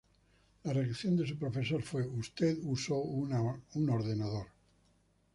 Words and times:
La 0.63 0.73
reacción 0.73 1.15
de 1.15 1.27
su 1.27 1.37
profesor 1.37 1.83
fue, 1.83 2.07
"¡Usted 2.07 2.57
usó 2.63 2.97
una 2.97 3.61
computadora! 3.71 4.51